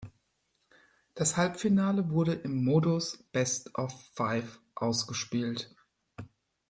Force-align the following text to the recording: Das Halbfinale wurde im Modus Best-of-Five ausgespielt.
Das 1.13 1.37
Halbfinale 1.37 2.09
wurde 2.09 2.33
im 2.33 2.63
Modus 2.65 3.23
Best-of-Five 3.33 4.59
ausgespielt. 4.73 5.75